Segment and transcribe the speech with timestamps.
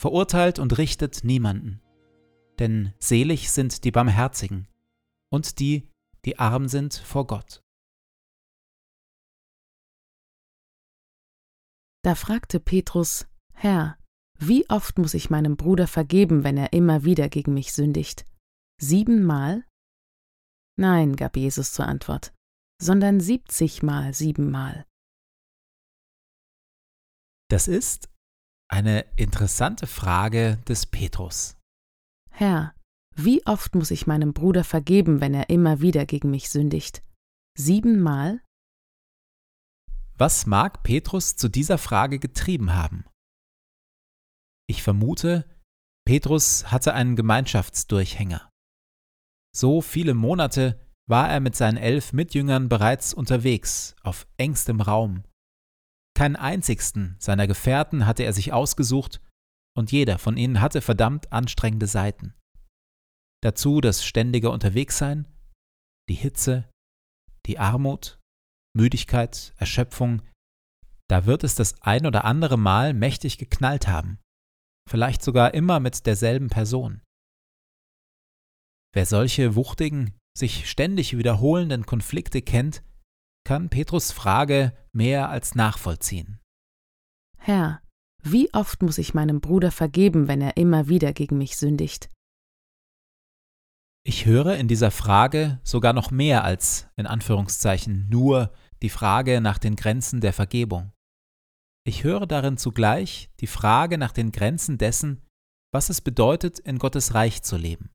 [0.00, 1.82] verurteilt und richtet niemanden.
[2.58, 4.66] Denn selig sind die Barmherzigen
[5.30, 5.88] und die,
[6.24, 7.62] die arm sind vor Gott.
[12.02, 13.98] Da fragte Petrus, Herr,
[14.38, 18.24] wie oft muss ich meinem Bruder vergeben, wenn er immer wieder gegen mich sündigt?
[18.80, 19.66] Siebenmal?
[20.78, 22.32] Nein, gab Jesus zur Antwort,
[22.80, 24.86] sondern siebzigmal siebenmal.
[27.50, 28.08] Das ist
[28.70, 31.56] eine interessante Frage des Petrus.
[32.30, 32.74] Herr,
[33.16, 37.02] wie oft muss ich meinem Bruder vergeben, wenn er immer wieder gegen mich sündigt?
[37.58, 38.40] Siebenmal?
[40.16, 43.04] Was mag Petrus zu dieser Frage getrieben haben?
[44.68, 45.44] Ich vermute,
[46.06, 48.50] Petrus hatte einen Gemeinschaftsdurchhänger.
[49.54, 55.24] So viele Monate war er mit seinen elf Mitjüngern bereits unterwegs, auf engstem Raum,
[56.20, 59.22] keinen einzigsten seiner Gefährten hatte er sich ausgesucht,
[59.74, 62.34] und jeder von ihnen hatte verdammt anstrengende Seiten.
[63.42, 65.26] Dazu das ständige Unterwegssein,
[66.10, 66.68] die Hitze,
[67.46, 68.18] die Armut,
[68.76, 70.20] Müdigkeit, Erschöpfung,
[71.08, 74.18] da wird es das ein oder andere Mal mächtig geknallt haben,
[74.90, 77.00] vielleicht sogar immer mit derselben Person.
[78.94, 82.82] Wer solche wuchtigen, sich ständig wiederholenden Konflikte kennt,
[83.50, 86.38] kann Petrus Frage mehr als nachvollziehen.
[87.36, 87.82] Herr,
[88.22, 92.10] wie oft muss ich meinem Bruder vergeben, wenn er immer wieder gegen mich sündigt?
[94.06, 98.52] Ich höre in dieser Frage sogar noch mehr als in Anführungszeichen nur
[98.82, 100.92] die Frage nach den Grenzen der Vergebung.
[101.84, 105.26] Ich höre darin zugleich die Frage nach den Grenzen dessen,
[105.74, 107.90] was es bedeutet, in Gottes Reich zu leben.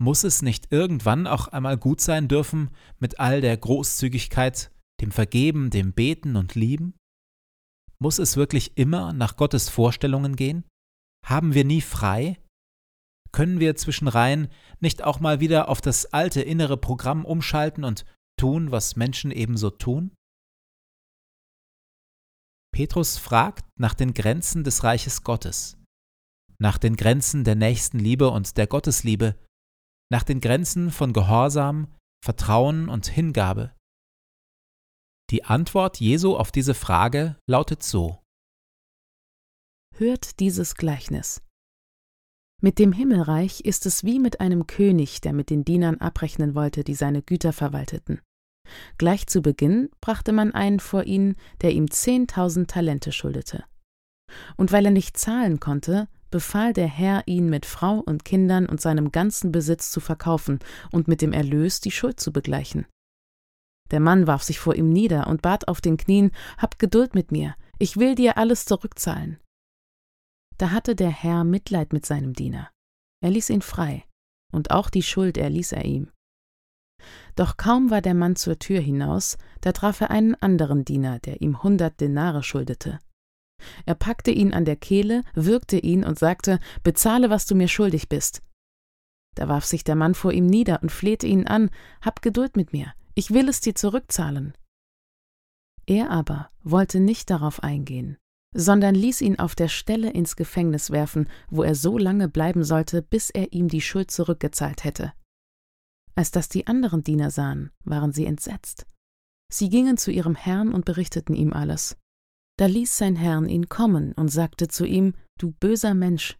[0.00, 5.70] Muss es nicht irgendwann auch einmal gut sein dürfen mit all der Großzügigkeit, dem Vergeben,
[5.70, 6.94] dem Beten und Lieben?
[8.00, 10.64] Muss es wirklich immer nach Gottes Vorstellungen gehen?
[11.26, 12.38] Haben wir nie frei?
[13.32, 14.48] Können wir zwischen Reihen
[14.80, 18.04] nicht auch mal wieder auf das alte innere Programm umschalten und
[18.38, 20.14] tun, was Menschen ebenso tun?
[22.72, 25.76] Petrus fragt nach den Grenzen des Reiches Gottes,
[26.58, 29.34] nach den Grenzen der Nächstenliebe und der Gottesliebe,
[30.10, 31.94] nach den Grenzen von Gehorsam,
[32.24, 33.74] Vertrauen und Hingabe.
[35.30, 38.22] Die Antwort Jesu auf diese Frage lautet so.
[39.94, 41.42] Hört dieses Gleichnis.
[42.60, 46.82] Mit dem Himmelreich ist es wie mit einem König, der mit den Dienern abrechnen wollte,
[46.82, 48.20] die seine Güter verwalteten.
[48.96, 53.64] Gleich zu Beginn brachte man einen vor ihn, der ihm zehntausend Talente schuldete.
[54.56, 58.80] Und weil er nicht zahlen konnte, befahl der Herr, ihn mit Frau und Kindern und
[58.80, 60.58] seinem ganzen Besitz zu verkaufen
[60.92, 62.86] und mit dem Erlös die Schuld zu begleichen.
[63.90, 67.32] Der Mann warf sich vor ihm nieder und bat auf den Knien Hab Geduld mit
[67.32, 69.38] mir, ich will dir alles zurückzahlen.
[70.58, 72.70] Da hatte der Herr Mitleid mit seinem Diener.
[73.20, 74.04] Er ließ ihn frei,
[74.52, 76.10] und auch die Schuld erließ er ihm.
[77.36, 81.40] Doch kaum war der Mann zur Tür hinaus, da traf er einen anderen Diener, der
[81.40, 82.98] ihm hundert Denare schuldete.
[83.86, 88.08] Er packte ihn an der Kehle, würgte ihn und sagte Bezahle, was du mir schuldig
[88.08, 88.42] bist.
[89.34, 91.70] Da warf sich der Mann vor ihm nieder und flehte ihn an
[92.00, 94.54] Hab Geduld mit mir, ich will es dir zurückzahlen.
[95.86, 98.18] Er aber wollte nicht darauf eingehen,
[98.54, 103.00] sondern ließ ihn auf der Stelle ins Gefängnis werfen, wo er so lange bleiben sollte,
[103.00, 105.12] bis er ihm die Schuld zurückgezahlt hätte.
[106.14, 108.86] Als das die anderen Diener sahen, waren sie entsetzt.
[109.50, 111.96] Sie gingen zu ihrem Herrn und berichteten ihm alles.
[112.58, 116.36] Da ließ sein Herrn ihn kommen und sagte zu ihm, Du böser Mensch,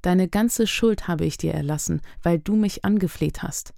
[0.00, 3.74] deine ganze Schuld habe ich dir erlassen, weil du mich angefleht hast.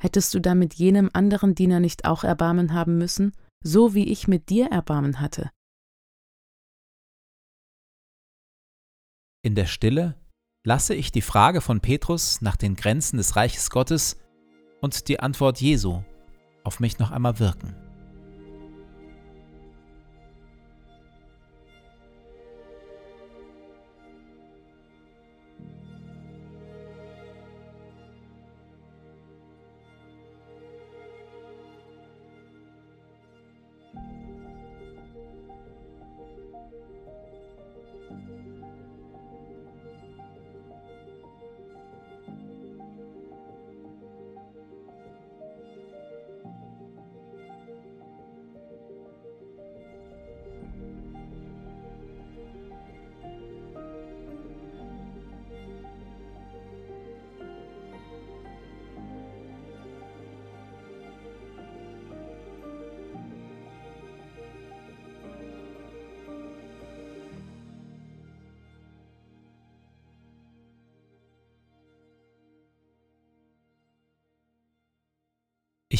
[0.00, 3.32] Hättest du damit jenem anderen Diener nicht auch Erbarmen haben müssen,
[3.62, 5.50] so wie ich mit dir Erbarmen hatte?
[9.44, 10.14] In der Stille
[10.66, 14.16] lasse ich die Frage von Petrus nach den Grenzen des Reiches Gottes
[14.80, 16.02] und die Antwort Jesu
[16.64, 17.87] auf mich noch einmal wirken.